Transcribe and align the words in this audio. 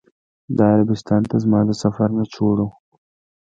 دا 0.57 0.65
عربستان 0.75 1.21
ته 1.29 1.35
زما 1.43 1.59
د 1.65 1.71
سفر 1.83 2.09
نچوړ 2.17 2.57
و. 2.65 2.69